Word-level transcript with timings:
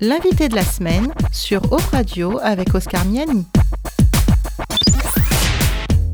L'invité 0.00 0.48
de 0.48 0.54
la 0.54 0.62
semaine 0.62 1.12
sur 1.32 1.72
Op 1.72 1.80
Radio 1.90 2.38
avec 2.40 2.72
Oscar 2.72 3.04
Miani. 3.04 3.44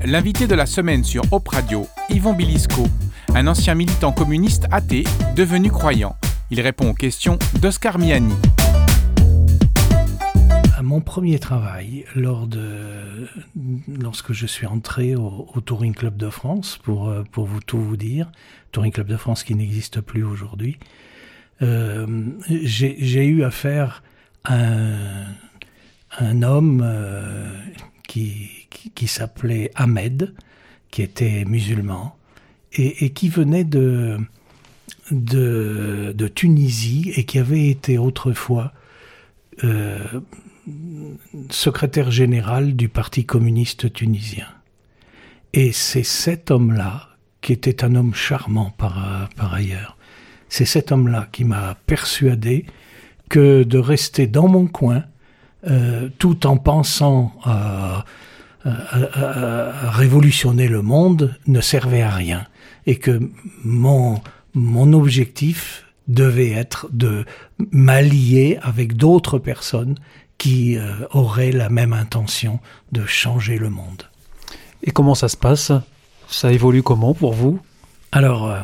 L'invité 0.02 0.46
de 0.46 0.54
la 0.54 0.64
semaine 0.64 1.04
sur 1.04 1.22
Op 1.30 1.48
Radio, 1.48 1.86
Yvon 2.08 2.32
Bilisco, 2.32 2.86
un 3.34 3.46
ancien 3.46 3.74
militant 3.74 4.10
communiste 4.10 4.64
athée 4.70 5.04
devenu 5.36 5.70
croyant. 5.70 6.16
Il 6.50 6.62
répond 6.62 6.88
aux 6.88 6.94
questions 6.94 7.38
d'Oscar 7.60 7.98
Miani. 7.98 8.32
À 10.78 10.82
mon 10.82 11.02
premier 11.02 11.38
travail, 11.38 12.06
lors 12.14 12.46
de, 12.46 13.28
lorsque 14.00 14.32
je 14.32 14.46
suis 14.46 14.66
entré 14.66 15.14
au, 15.14 15.60
Touring 15.62 15.92
Club 15.92 16.16
de 16.16 16.30
France, 16.30 16.78
pour, 16.82 17.10
euh, 17.10 17.22
pour 17.32 17.44
vous 17.44 17.60
tout 17.60 17.78
vous 17.78 17.98
dire, 17.98 18.32
Touring 18.72 18.92
Club 18.92 19.08
de 19.08 19.18
France 19.18 19.44
qui 19.44 19.54
n'existe 19.54 20.00
plus 20.00 20.24
aujourd'hui, 20.24 20.78
euh, 20.80 21.13
j'ai 21.60 23.26
eu 23.26 23.44
affaire 23.44 24.02
à 24.44 24.56
un, 26.18 26.42
homme 26.42 26.82
euh, 26.84 27.58
qui, 28.06 28.68
s'appelait 29.06 29.70
Ahmed, 29.74 30.34
qui 30.90 31.02
était 31.02 31.44
musulman, 31.44 32.16
et, 32.72 33.10
qui 33.10 33.28
venait 33.28 33.64
de, 33.64 34.18
Tunisie 36.34 37.12
et 37.16 37.24
qui 37.24 37.38
avait 37.38 37.68
été 37.68 37.98
autrefois 37.98 38.72
euh, 39.62 39.98
secrétaire 41.50 42.10
général 42.10 42.74
du 42.74 42.88
Parti 42.88 43.24
communiste 43.24 43.92
tunisien. 43.92 44.48
Et 45.52 45.72
c'est 45.72 46.02
cet 46.02 46.50
homme-là, 46.50 47.10
qui 47.40 47.52
était 47.52 47.84
un 47.84 47.94
homme 47.94 48.14
charmant 48.14 48.70
par 48.70 49.54
ailleurs, 49.54 49.96
c'est 50.54 50.66
cet 50.66 50.92
homme-là 50.92 51.26
qui 51.32 51.42
m'a 51.42 51.76
persuadé 51.84 52.64
que 53.28 53.64
de 53.64 53.76
rester 53.76 54.28
dans 54.28 54.46
mon 54.46 54.68
coin, 54.68 55.02
euh, 55.66 56.08
tout 56.20 56.46
en 56.46 56.58
pensant 56.58 57.32
à, 57.42 58.04
à, 58.64 59.90
révolutionner 59.90 60.68
le 60.68 60.80
monde, 60.80 61.36
ne 61.48 61.60
servait 61.60 62.02
à 62.02 62.10
rien. 62.10 62.46
Et 62.86 63.00
que 63.00 63.18
mon, 63.64 64.20
mon 64.54 64.92
objectif 64.92 65.86
devait 66.06 66.52
être 66.52 66.86
de 66.92 67.24
m'allier 67.72 68.60
avec 68.62 68.96
d'autres 68.96 69.40
personnes 69.40 69.96
qui 70.38 70.78
euh, 70.78 70.84
auraient 71.10 71.50
la 71.50 71.68
même 71.68 71.92
intention 71.92 72.60
de 72.92 73.04
changer 73.06 73.58
le 73.58 73.70
monde. 73.70 74.04
Et 74.84 74.92
comment 74.92 75.16
ça 75.16 75.28
se 75.28 75.36
passe? 75.36 75.72
Ça 76.28 76.52
évolue 76.52 76.84
comment 76.84 77.12
pour 77.12 77.32
vous? 77.32 77.58
Alors, 78.12 78.48
euh, 78.48 78.60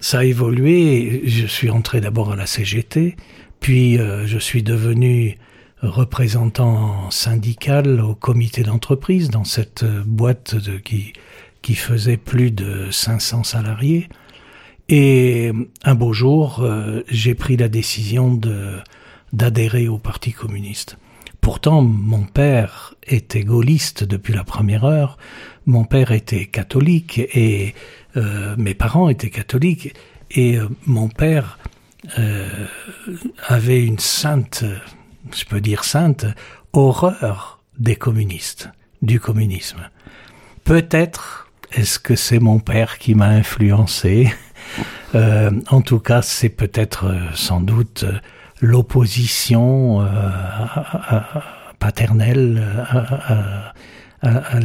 ça 0.00 0.20
a 0.20 0.24
évolué. 0.24 1.22
Je 1.26 1.46
suis 1.46 1.70
entré 1.70 2.00
d'abord 2.00 2.32
à 2.32 2.36
la 2.36 2.46
CGT, 2.46 3.16
puis 3.60 3.98
euh, 3.98 4.26
je 4.26 4.38
suis 4.38 4.62
devenu 4.62 5.36
représentant 5.82 7.10
syndical 7.10 8.00
au 8.00 8.14
comité 8.14 8.62
d'entreprise 8.62 9.30
dans 9.30 9.44
cette 9.44 9.84
boîte 9.84 10.56
de, 10.56 10.78
qui, 10.78 11.12
faisait 11.74 12.16
plus 12.16 12.50
de 12.50 12.90
500 12.90 13.44
salariés. 13.44 14.08
Et 14.88 15.52
un 15.84 15.94
beau 15.94 16.12
jour, 16.12 16.60
euh, 16.62 17.02
j'ai 17.08 17.34
pris 17.34 17.56
la 17.56 17.68
décision 17.68 18.40
d'adhérer 19.32 19.86
au 19.86 19.98
Parti 19.98 20.32
communiste. 20.32 20.96
Pourtant, 21.40 21.82
mon 21.82 22.24
père 22.24 22.94
était 23.06 23.44
gaulliste 23.44 24.02
depuis 24.02 24.34
la 24.34 24.44
première 24.44 24.84
heure, 24.84 25.18
mon 25.66 25.84
père 25.84 26.12
était 26.12 26.46
catholique 26.46 27.18
et 27.18 27.74
euh, 28.18 28.54
mes 28.58 28.74
parents 28.74 29.08
étaient 29.08 29.30
catholiques 29.30 29.94
et 30.30 30.56
euh, 30.56 30.68
mon 30.86 31.08
père 31.08 31.58
euh, 32.18 32.48
avait 33.48 33.84
une 33.84 33.98
sainte, 33.98 34.64
je 35.34 35.44
peux 35.44 35.60
dire 35.60 35.82
sainte, 35.82 36.26
horreur 36.72 37.60
des 37.78 37.96
communistes, 37.96 38.70
du 39.02 39.18
communisme. 39.18 39.80
Peut-être 40.64 41.50
est-ce 41.72 41.98
que 41.98 42.14
c'est 42.14 42.38
mon 42.38 42.60
père 42.60 42.98
qui 42.98 43.14
m'a 43.14 43.28
influencé 43.28 44.32
euh, 45.16 45.50
En 45.70 45.80
tout 45.80 45.98
cas, 45.98 46.22
c'est 46.22 46.48
peut-être 46.48 47.06
euh, 47.06 47.18
sans 47.34 47.60
doute 47.60 48.04
l'opposition 48.60 50.06
paternelle 51.78 52.64
à 54.22 54.60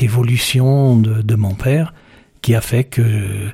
l'évolution 0.00 0.96
de, 0.96 1.22
de, 1.22 1.34
mon 1.34 1.54
père 1.54 1.94
qui 2.42 2.54
a 2.54 2.60
fait 2.60 2.84
que 2.84 3.48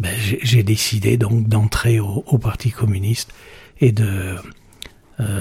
ben, 0.00 0.14
j'ai 0.42 0.62
décidé 0.62 1.16
donc 1.16 1.48
d'entrer 1.48 2.00
au, 2.00 2.24
au, 2.26 2.38
Parti 2.38 2.70
communiste 2.70 3.32
et 3.80 3.92
de 3.92 4.36
euh, 5.20 5.40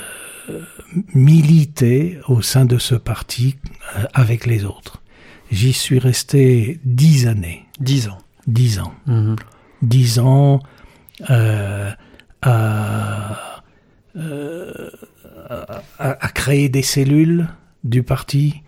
militer 1.14 2.20
au 2.28 2.42
sein 2.42 2.66
de 2.66 2.78
ce 2.78 2.96
parti 2.96 3.58
euh, 3.96 4.06
avec 4.14 4.46
les 4.46 4.66
autres. 4.66 5.02
J'y 5.52 5.74
suis 5.74 6.00
resté 6.00 6.80
dix 6.84 7.28
années. 7.28 7.66
Dix 7.80 8.08
ans. 8.09 8.18
Dix 8.48 8.80
ans. 8.80 8.94
Mmh. 9.06 9.36
Dix 9.82 10.20
ans 10.20 10.59
euh, 11.30 11.92
à, 12.42 13.62
à, 14.16 15.66
à, 16.00 16.30
créer 16.30 16.70
des 16.70 16.82
cellules 16.82 17.48
du 17.84 18.04
parti, 18.04 18.62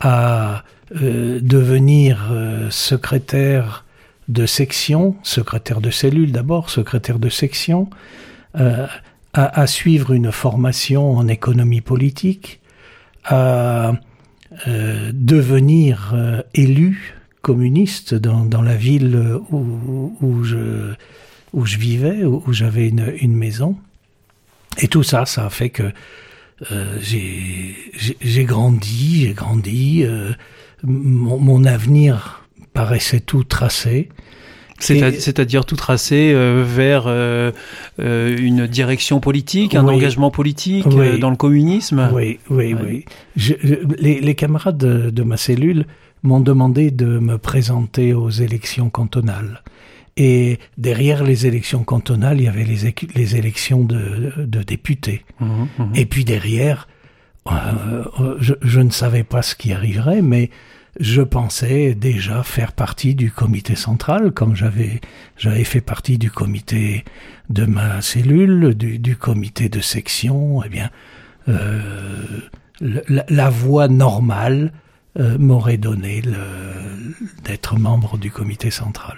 à 0.00 0.64
devenir 0.92 2.30
euh, 2.32 2.68
secrétaire 2.70 3.84
de 4.28 4.46
section, 4.46 5.16
secrétaire 5.22 5.80
de 5.80 5.90
cellule 5.90 6.32
d'abord, 6.32 6.70
secrétaire 6.70 7.18
de 7.18 7.28
section, 7.28 7.90
euh, 8.58 8.86
à, 9.32 9.66
suivre 9.68 10.12
une 10.12 10.32
formation 10.32 11.16
en 11.16 11.28
économie 11.28 11.80
politique, 11.80 12.60
à 13.24 13.92
euh, 14.66 15.12
devenir 15.14 16.12
euh, 16.14 16.42
élu 16.54 17.14
communiste 17.42 18.14
dans, 18.14 18.44
dans 18.44 18.62
la 18.62 18.74
ville 18.74 19.38
où, 19.50 20.16
où, 20.20 20.42
je, 20.42 20.92
où 21.52 21.64
je 21.64 21.78
vivais, 21.78 22.24
où, 22.24 22.42
où 22.46 22.52
j'avais 22.52 22.88
une, 22.88 23.12
une 23.20 23.36
maison. 23.36 23.76
Et 24.78 24.88
tout 24.88 25.04
ça, 25.04 25.26
ça 25.26 25.46
a 25.46 25.50
fait 25.50 25.70
que 25.70 25.92
euh, 26.72 26.98
j'ai 27.00 28.44
grandi, 28.44 29.22
j'ai 29.26 29.32
grandi, 29.32 30.02
euh, 30.04 30.32
mon, 30.84 31.38
mon, 31.38 31.64
avenir 31.64 32.44
paraissait 32.72 33.20
tout 33.20 33.44
tracé. 33.44 34.08
C'est-à-dire 34.78 35.66
tout 35.66 35.76
tracé 35.76 36.32
euh, 36.32 36.64
vers 36.66 37.04
euh, 37.06 37.52
euh, 37.98 38.34
une 38.38 38.66
direction 38.66 39.20
politique, 39.20 39.74
un 39.74 39.86
oui. 39.86 39.96
engagement 39.96 40.30
politique 40.30 40.86
oui. 40.86 41.18
dans 41.18 41.28
le 41.28 41.36
communisme 41.36 42.08
Oui, 42.14 42.38
oui, 42.48 42.74
oui. 42.74 42.82
oui. 42.82 43.04
Je, 43.36 43.54
les, 43.98 44.20
les, 44.20 44.34
camarades 44.34 44.78
de, 44.78 45.10
de 45.10 45.22
ma 45.22 45.36
cellule 45.36 45.84
m'ont 46.22 46.40
demandé 46.40 46.90
de 46.90 47.18
me 47.18 47.36
présenter 47.36 48.14
aux 48.14 48.30
élections 48.30 48.88
cantonales. 48.88 49.62
Et 50.16 50.58
derrière 50.76 51.24
les 51.24 51.46
élections 51.46 51.84
cantonales, 51.84 52.40
il 52.40 52.44
y 52.44 52.48
avait 52.48 52.64
les, 52.64 52.94
les 53.14 53.36
élections 53.36 53.84
de, 53.84 54.32
de 54.38 54.62
députés. 54.62 55.24
Mmh, 55.40 55.46
mmh. 55.46 55.92
Et 55.94 56.06
puis 56.06 56.24
derrière, 56.24 56.88
euh, 57.48 58.36
je, 58.40 58.54
je, 58.62 58.80
ne 58.80 58.90
savais 58.90 59.24
pas 59.24 59.42
ce 59.42 59.54
qui 59.54 59.72
arriverait, 59.72 60.22
mais 60.22 60.50
je 60.98 61.22
pensais 61.22 61.94
déjà 61.94 62.42
faire 62.42 62.72
partie 62.72 63.14
du 63.14 63.30
comité 63.30 63.76
central, 63.76 64.32
comme 64.32 64.54
j'avais 64.54 65.00
j'avais 65.36 65.64
fait 65.64 65.80
partie 65.80 66.18
du 66.18 66.30
comité 66.30 67.04
de 67.48 67.64
ma 67.64 68.02
cellule, 68.02 68.74
du, 68.74 69.16
comité 69.16 69.68
de 69.68 69.80
section. 69.80 70.62
Eh 70.64 70.68
bien, 70.68 70.90
euh, 71.48 71.80
la, 72.80 73.24
la 73.28 73.50
voie 73.50 73.88
normale 73.88 74.72
euh, 75.18 75.38
m'aurait 75.38 75.76
donné 75.76 76.22
d'être 77.44 77.76
membre 77.76 78.16
du 78.16 78.30
comité 78.30 78.70
central. 78.70 79.16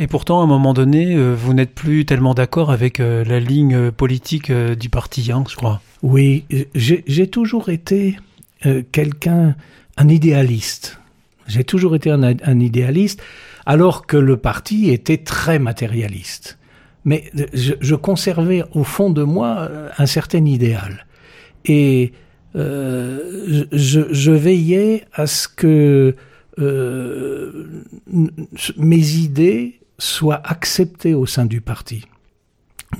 Et 0.00 0.06
pourtant, 0.06 0.40
à 0.40 0.44
un 0.44 0.46
moment 0.46 0.74
donné, 0.74 1.16
euh, 1.16 1.34
vous 1.34 1.54
n'êtes 1.54 1.74
plus 1.74 2.04
tellement 2.04 2.32
d'accord 2.32 2.70
avec 2.70 3.00
euh, 3.00 3.24
la 3.24 3.40
ligne 3.40 3.90
politique 3.90 4.48
euh, 4.48 4.76
du 4.76 4.88
parti, 4.88 5.32
hein, 5.32 5.42
je 5.48 5.56
crois. 5.56 5.82
Oui, 6.02 6.44
j'ai 6.76 7.26
toujours 7.26 7.70
été 7.70 8.16
quelqu'un, 8.92 9.56
un 9.96 10.08
idéaliste. 10.08 11.00
J'ai 11.48 11.64
toujours 11.64 11.96
été 11.96 12.10
un, 12.10 12.60
idéaliste, 12.60 13.20
alors 13.66 14.06
que 14.06 14.16
le 14.16 14.36
parti 14.36 14.90
était 14.90 15.16
très 15.16 15.58
matérialiste. 15.58 16.56
Mais 17.04 17.32
je, 17.52 17.94
conservais 17.96 18.62
au 18.72 18.84
fond 18.84 19.10
de 19.10 19.24
moi 19.24 19.68
un 19.98 20.06
certain 20.06 20.44
idéal. 20.44 21.04
Et 21.64 22.12
je, 22.54 24.30
veillais 24.30 25.04
à 25.12 25.26
ce 25.26 25.48
que 25.48 26.14
mes 28.76 29.10
idées 29.16 29.80
soient 29.98 30.40
acceptées 30.44 31.14
au 31.14 31.26
sein 31.26 31.46
du 31.46 31.60
parti, 31.60 32.04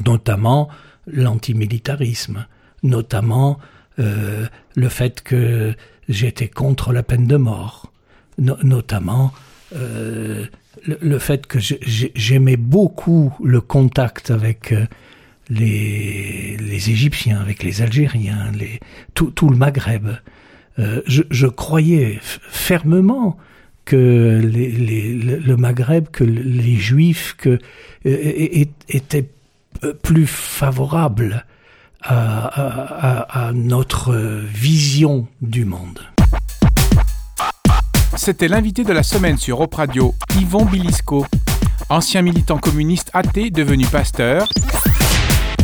notamment 0.05 0.69
l'antimilitarisme, 1.07 2.47
notamment 2.83 3.59
euh, 3.99 4.47
le 4.77 4.89
fait 4.89 5.23
que 5.23 5.75
j'étais 6.09 6.49
contre 6.49 6.93
la 6.93 7.03
peine 7.03 7.27
de 7.27 7.37
mort, 7.37 7.93
no 8.39 8.57
notamment 8.63 9.33
euh, 9.75 10.47
le, 10.85 11.19
fait 11.19 11.47
que 11.47 11.59
j'aimais 11.61 12.57
beaucoup 12.57 13.35
le 13.43 13.61
contact 13.61 14.31
avec 14.31 14.73
euh, 14.73 14.87
les, 15.51 16.91
Égyptiens, 16.91 17.41
avec 17.41 17.63
les 17.63 17.83
Algériens, 17.83 18.53
tout, 19.15 19.49
le 19.49 19.57
Maghreb. 19.57 20.09
Je, 20.77 21.47
croyais 21.47 22.21
fermement 22.23 23.37
que 23.89 24.41
le 24.45 25.57
Maghreb, 25.57 26.09
que 26.13 26.25
les 26.25 26.77
Juifs, 26.77 27.35
que 27.39 27.59
étaient 28.05 29.31
plus 30.03 30.27
favorables 30.27 31.47
à 32.03 33.51
notre 33.55 34.15
vision 34.53 35.27
du 35.41 35.65
monde. 35.65 36.01
C'était 38.17 38.49
l'invité 38.49 38.85
de 38.85 38.93
la 38.93 39.03
semaine 39.03 39.39
sur 39.39 39.61
Op 39.61 39.75
Radio, 39.75 40.15
Yvon 40.39 40.67
Bilisco, 40.67 41.25
ancien 41.89 42.21
militant 42.21 42.59
communiste 42.59 43.11
athée 43.15 43.51
devenu 43.51 43.87
pasteur. 43.87 44.49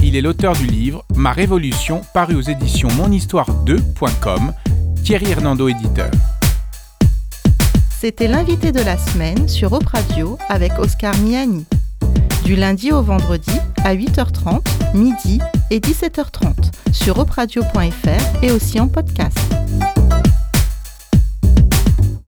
Il 0.03 0.17
est 0.17 0.23
l'auteur 0.23 0.55
du 0.55 0.67
livre 0.67 1.05
Ma 1.15 1.32
Révolution, 1.32 2.00
paru 2.15 2.37
aux 2.37 2.41
éditions 2.41 2.88
monhistoire2.com, 2.88 4.55
Thierry 5.05 5.31
Hernando 5.31 5.69
éditeur. 5.69 6.11
C'était 8.04 8.28
l'invité 8.28 8.70
de 8.70 8.82
la 8.82 8.98
semaine 8.98 9.48
sur 9.48 9.72
Op 9.72 9.86
Radio 9.86 10.36
avec 10.50 10.78
Oscar 10.78 11.16
Miani. 11.20 11.64
Du 12.44 12.54
lundi 12.54 12.92
au 12.92 13.00
vendredi 13.00 13.58
à 13.82 13.94
8h30, 13.94 14.60
midi 14.92 15.40
et 15.70 15.80
17h30 15.80 16.52
sur 16.92 17.18
opradio.fr 17.18 18.44
et 18.44 18.52
aussi 18.52 18.78
en 18.78 18.88
podcast. 18.88 19.38